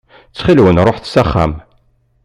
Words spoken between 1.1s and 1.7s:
s axxam.